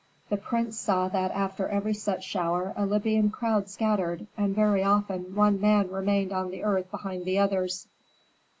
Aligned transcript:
The 0.29 0.37
prince 0.37 0.79
saw 0.79 1.09
that 1.09 1.29
after 1.29 1.67
every 1.67 1.93
such 1.93 2.23
shower 2.23 2.73
a 2.75 2.87
Libyan 2.87 3.29
crowd 3.29 3.69
scattered 3.69 4.25
and 4.35 4.55
very 4.55 4.81
often 4.83 5.35
one 5.35 5.61
man 5.61 5.91
remained 5.91 6.31
on 6.31 6.49
the 6.49 6.63
earth 6.63 6.89
behind 6.89 7.23
the 7.23 7.37
others. 7.37 7.85